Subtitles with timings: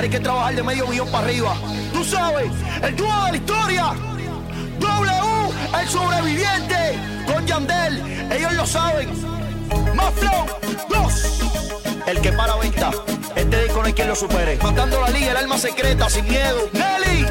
[0.00, 1.54] Hay que trabajar de medio millón para arriba.
[1.92, 2.50] Tú sabes,
[2.82, 3.94] el dúo de la historia.
[4.78, 6.98] W, el sobreviviente.
[7.26, 9.10] Con Yandel, ellos lo saben.
[9.94, 10.46] Más flow,
[10.88, 11.42] dos.
[12.06, 12.92] El que para venta.
[13.36, 14.58] Este disco no hay quien lo supere.
[14.62, 16.70] Matando la liga, el alma secreta, sin miedo.
[16.72, 17.26] Nelly.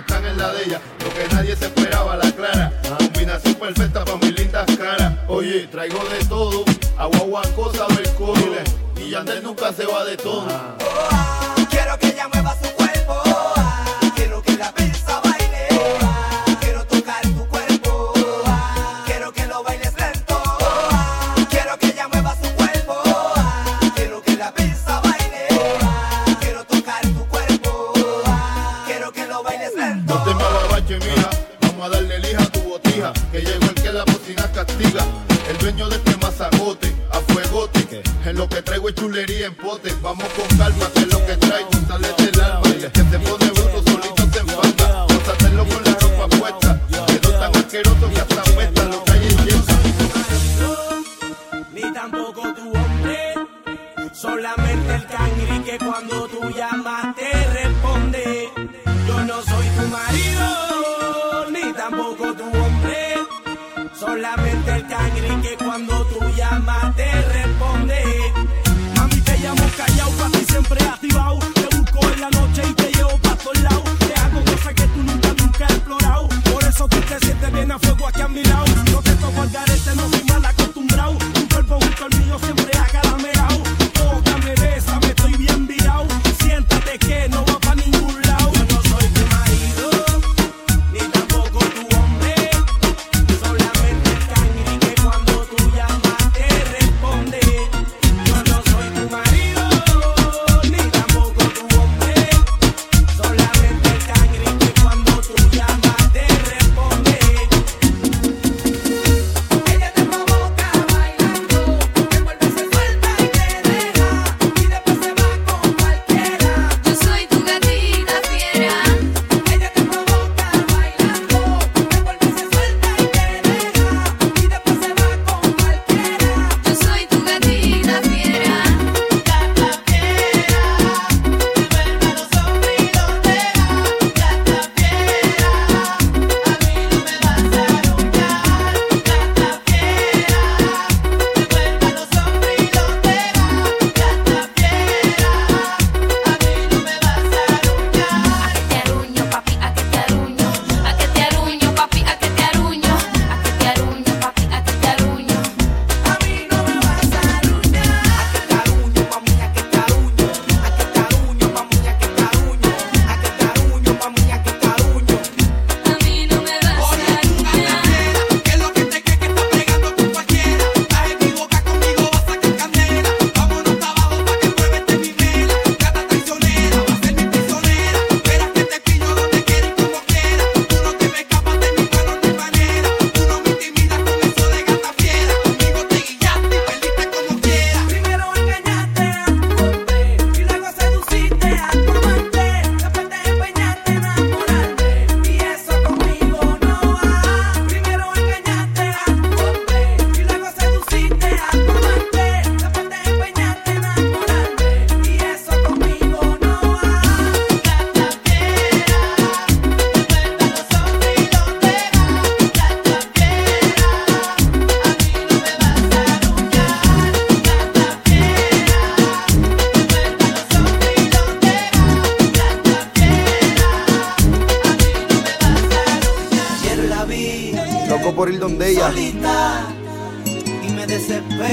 [0.00, 0.80] están en la de ella.
[1.04, 2.72] Lo que nadie se esperaba, la clara.
[2.98, 5.12] Combinación perfecta para mis lindas caras.
[5.28, 6.64] Oye, traigo de todo.
[6.98, 8.10] Agua, cosa del.
[8.96, 10.76] Y Yandel nunca se va de tono.
[11.70, 11.98] Quiero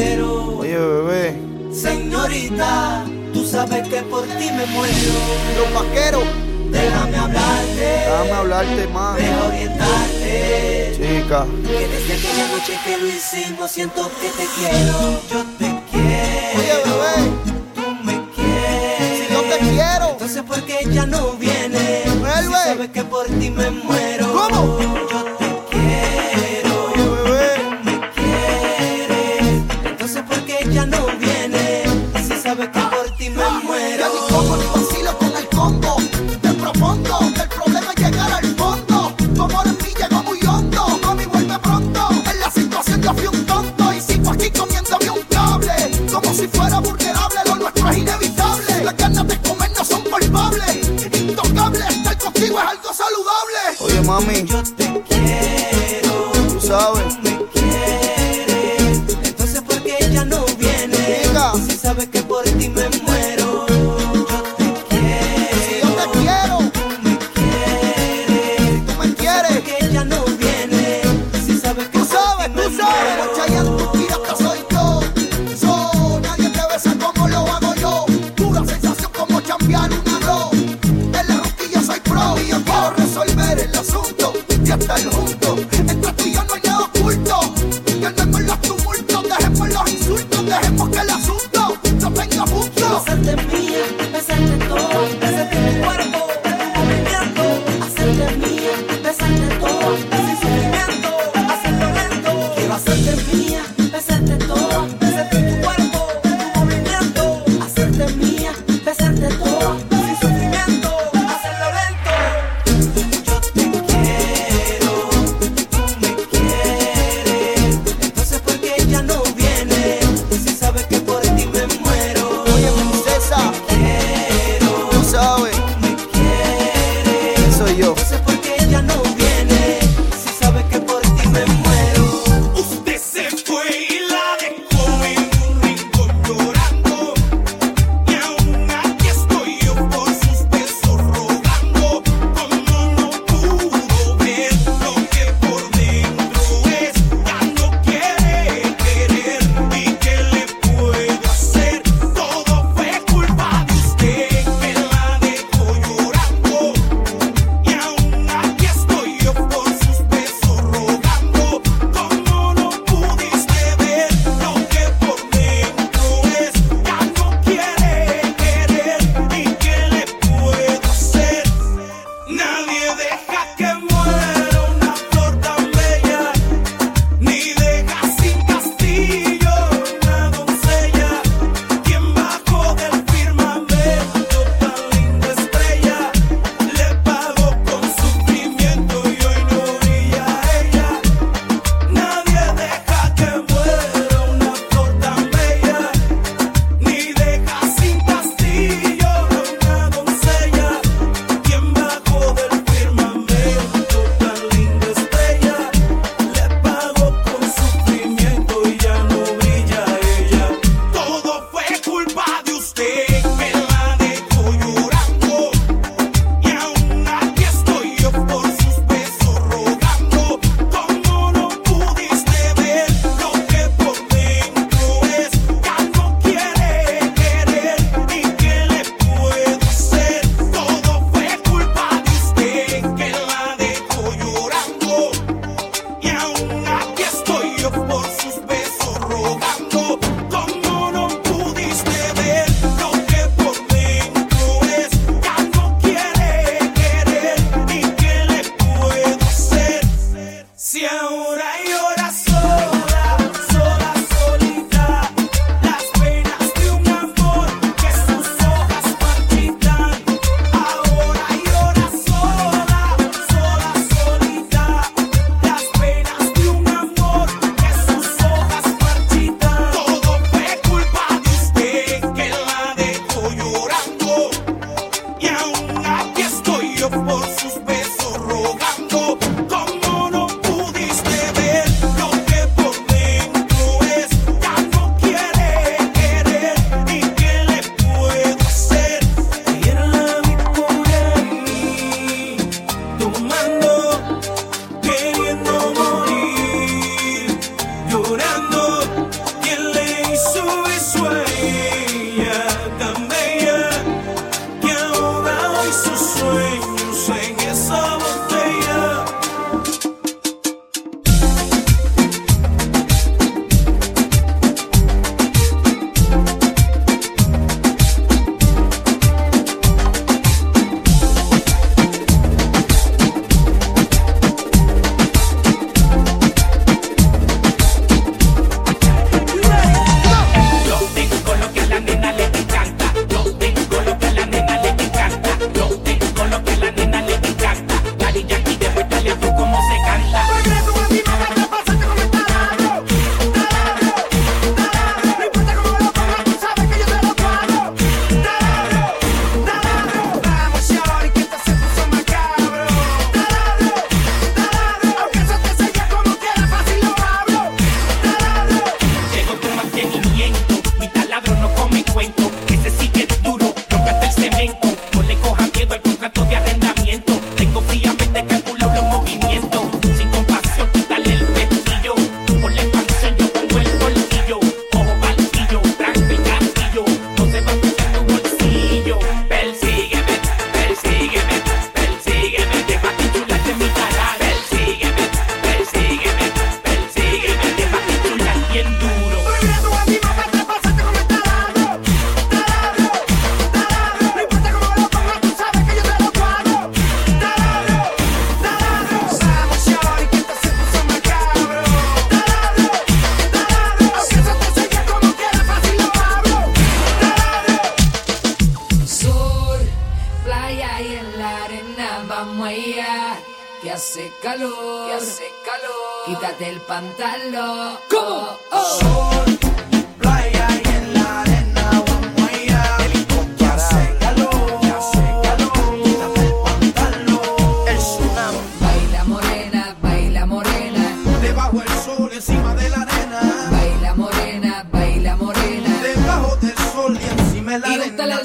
[0.02, 1.42] Oye, bebé.
[1.74, 3.04] Señorita,
[3.34, 4.94] tú sabes que por ti me muero.
[5.58, 6.24] Los vaqueros.
[6.70, 9.16] Déjame hablarte, Déjame hablarte más.
[9.18, 10.92] deja orientarte.
[10.98, 11.46] Chica.
[11.66, 15.22] Que desde aquella noche que lo hicimos siento que te quiero.
[15.32, 16.60] Yo te quiero.
[16.60, 17.32] Oye, bebé.
[17.74, 19.28] Tú me quieres.
[19.28, 20.10] Si yo te quiero.
[20.12, 22.04] Entonces, ¿por qué ella no viene?
[22.20, 22.44] Vuelve.
[22.44, 24.28] Si sabes que por ti me muero.
[24.34, 24.80] ¿Cómo?
[24.80, 25.47] Yo te
[54.08, 54.44] mami.
[54.46, 56.32] Yo te quiero.
[56.54, 57.14] Tú sabes.
[57.24, 59.02] me quieres.
[59.24, 61.24] Entonces, ¿por qué ella no viene?
[61.70, 63.66] Si sabes que por ti me muero.
[63.68, 64.26] Yo
[64.58, 65.60] te quiero.
[65.68, 66.60] Si yo te quiero,
[67.04, 68.86] me quieres.
[68.86, 69.52] tú me quieres.
[69.52, 71.02] ¿Por qué ella no viene?
[71.46, 73.38] Si sabes que Tú por sabes, ti tú me sabes.
[73.38, 73.77] muero.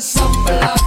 [0.02, 0.81] Y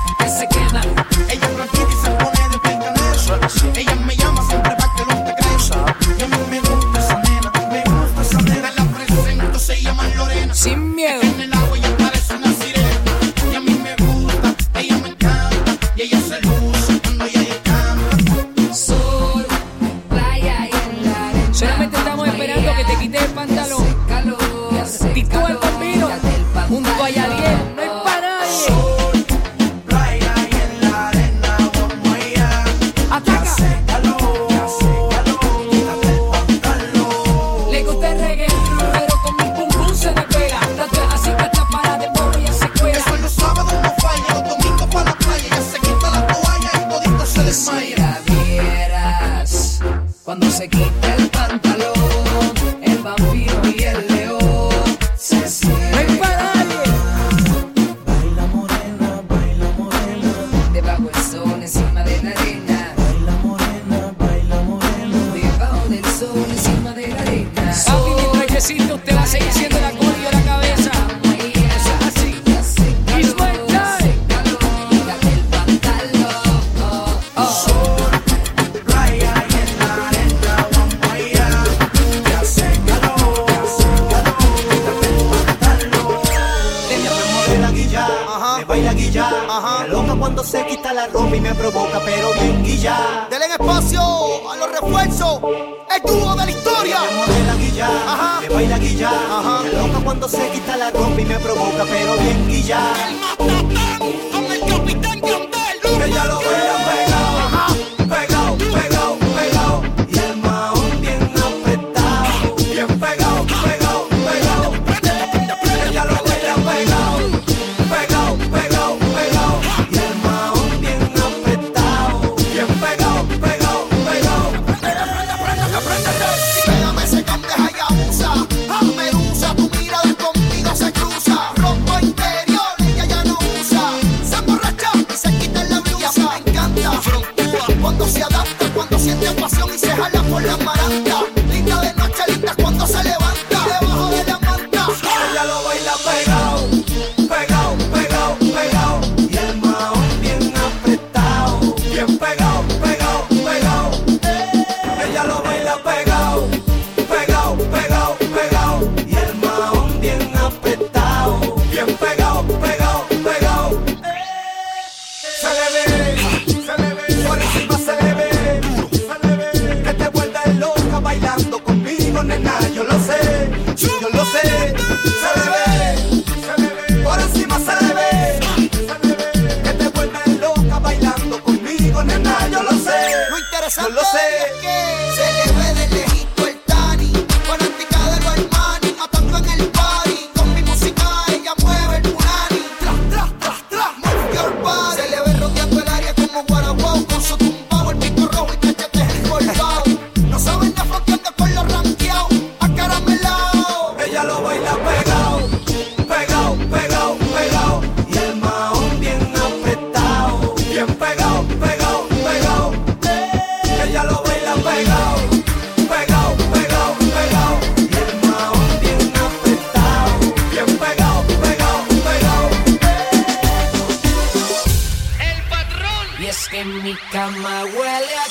[226.86, 228.25] mi cama huele a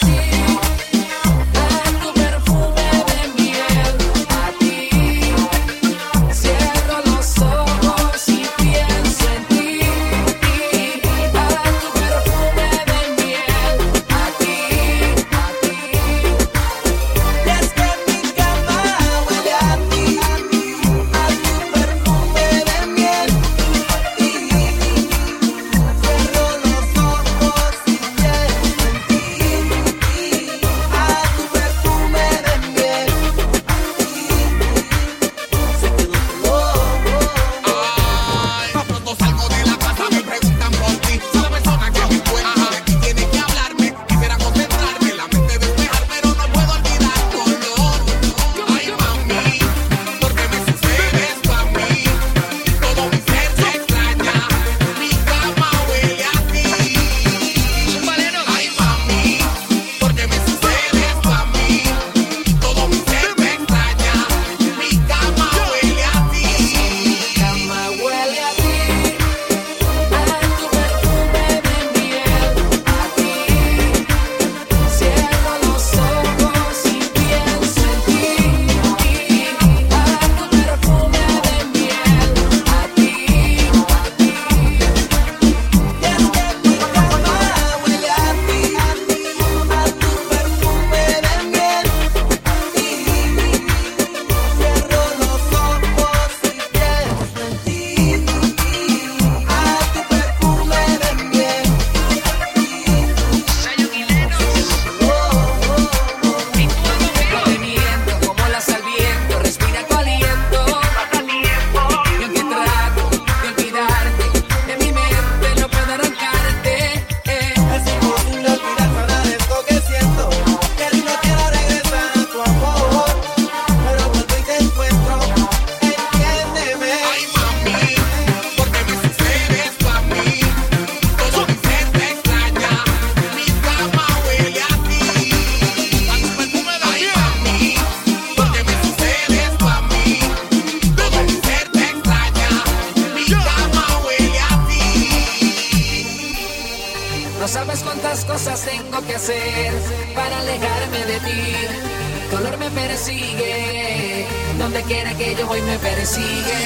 [154.86, 156.58] quiere que yo hoy me persigue.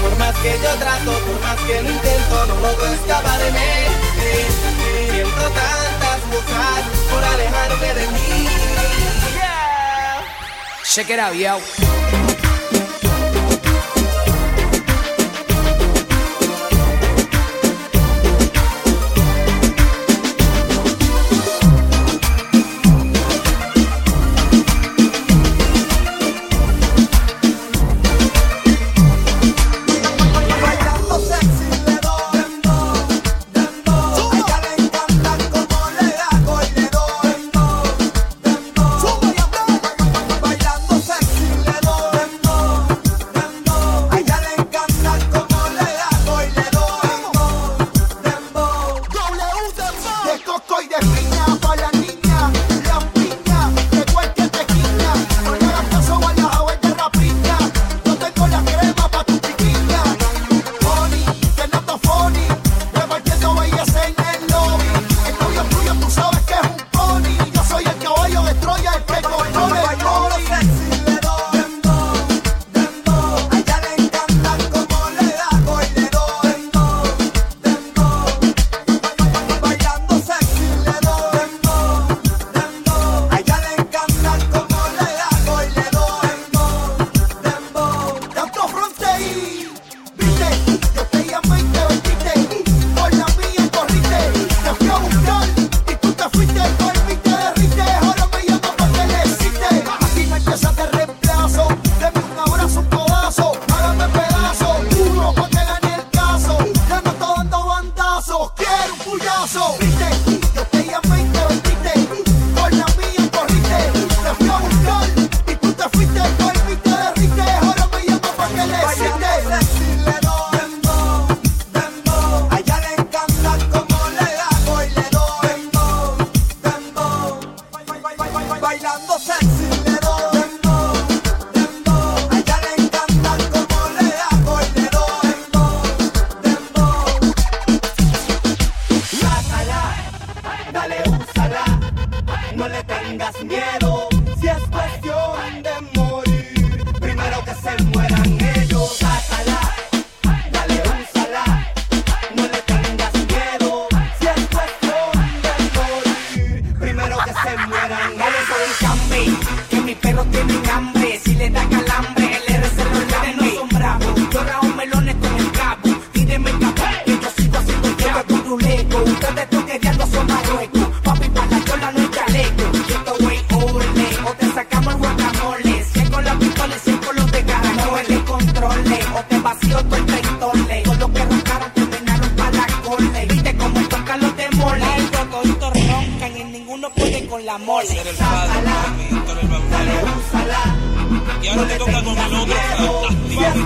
[0.00, 3.46] Por más que yo trato, por más que lo intento, no logro escaparme.
[3.48, 3.86] Eh,
[4.20, 8.48] eh, siento tantas buscar por alejarme de mí.
[9.34, 10.22] Yeah.
[10.84, 12.27] Check it out, yo.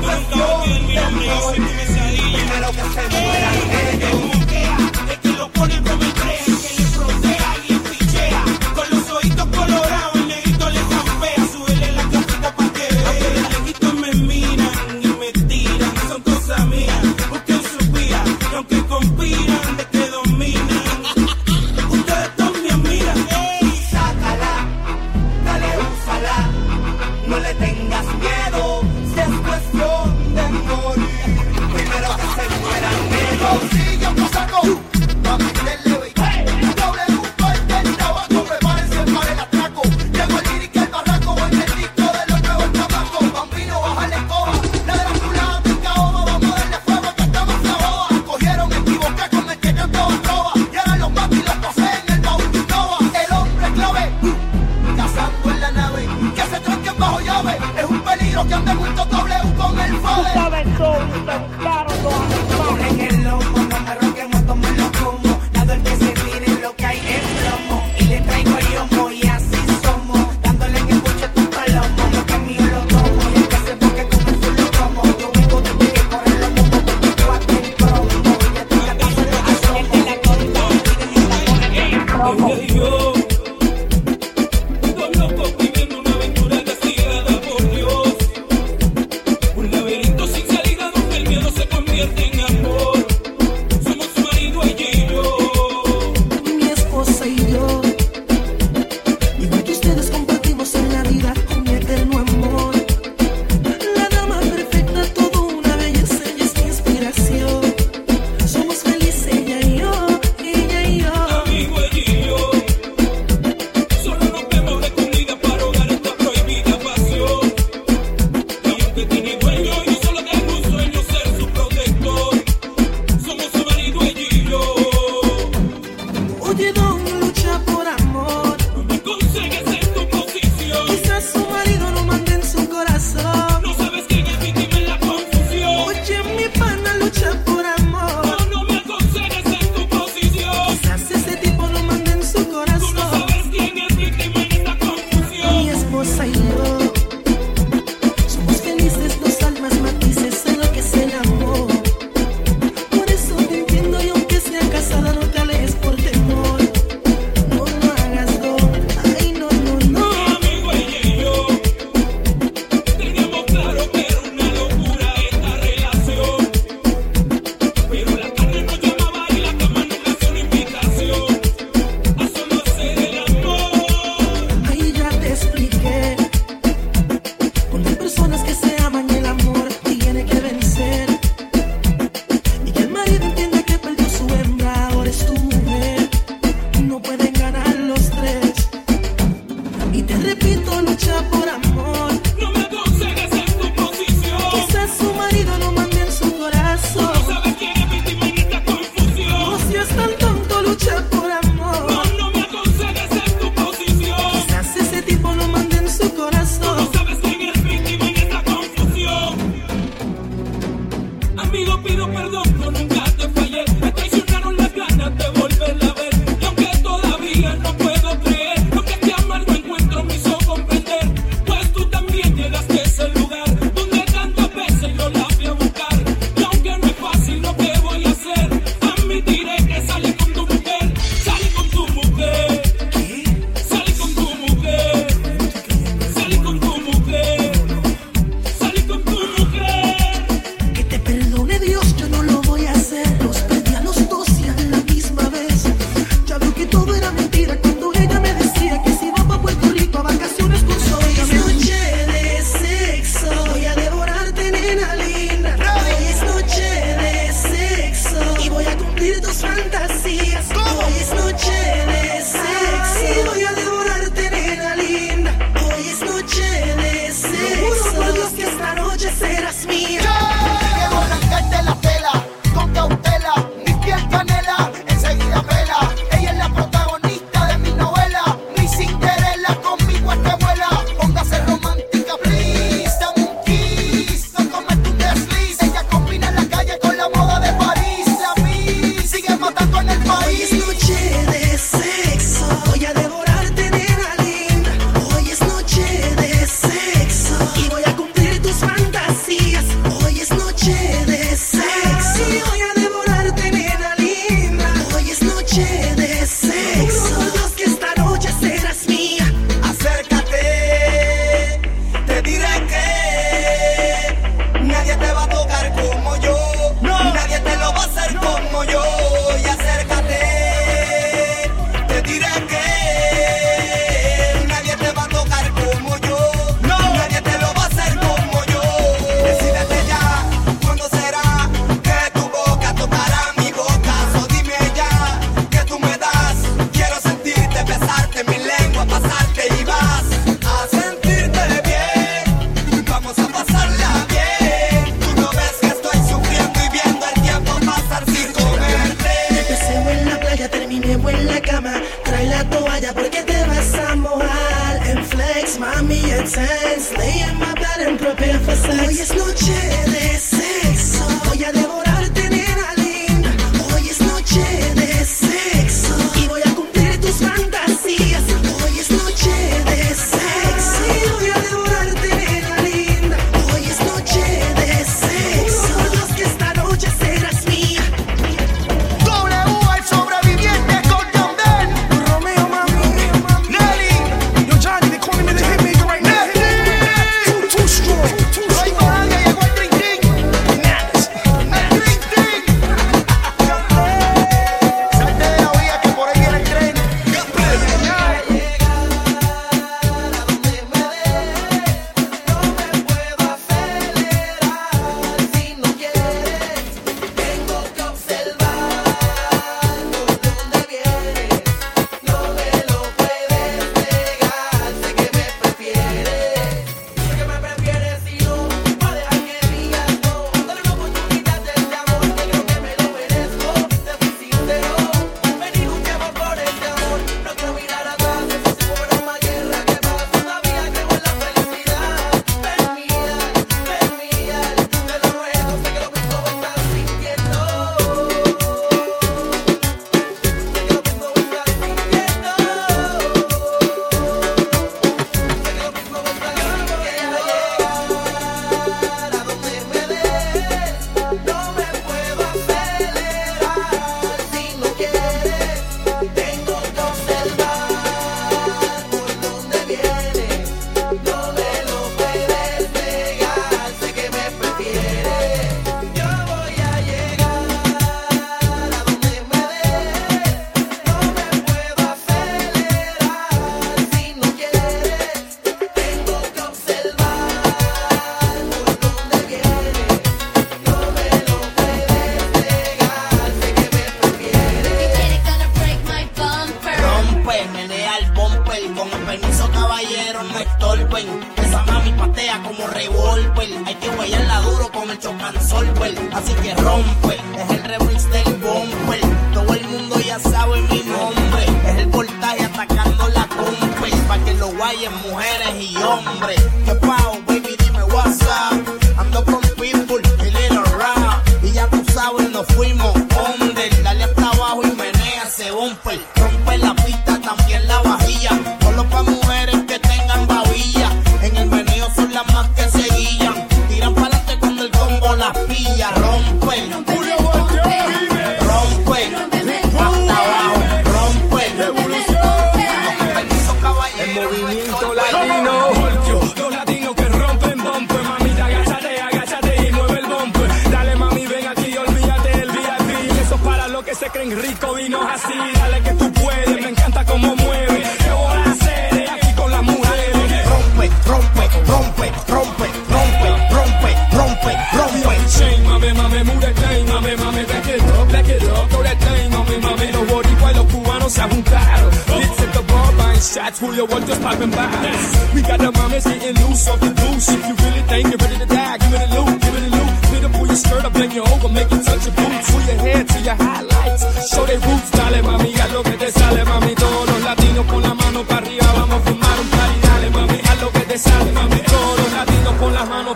[0.03, 1.55] cuestión de amor.
[1.55, 3.32] Primero que se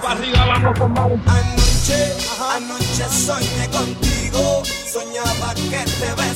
[0.07, 2.17] para arriba, vamos con Anoche,
[2.55, 6.36] anoche soñé contigo, soñaba que te ves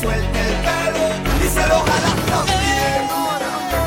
[0.00, 1.04] suelte el pelo
[1.44, 3.00] y se lo jala también.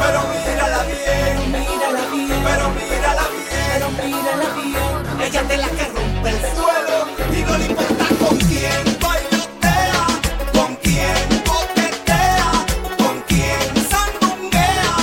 [0.01, 5.22] Pero mírala bien, mírala bien, pero mírala bien, pero mírala bien.
[5.22, 6.97] Ella te la que rompe el suelo
[7.34, 8.84] y no le importa con quién.
[8.99, 10.05] bailotea,
[10.53, 12.51] con quién botetea,
[12.97, 14.93] con quién sangonea,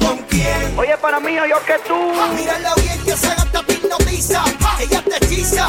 [0.00, 0.78] con quién.
[0.78, 1.98] Oye, para mí, yo que tú.
[2.34, 4.44] Mírala bien, que se gasta hipnotiza.
[4.80, 5.66] Ella te hechiza.